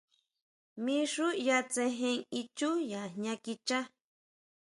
Mí 0.83 0.95
xú 1.13 1.25
ʼya 1.41 1.57
tsejen 1.71 2.17
ichú 2.39 2.69
ya 2.91 3.01
jña 3.13 3.33
kichá. 3.43 3.79